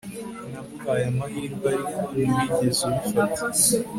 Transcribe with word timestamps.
Naguhaye 0.51 1.05
amahirwe 1.11 1.63
ariko 1.71 1.97
ntiwigeze 2.13 2.81
ubifata 2.89 3.43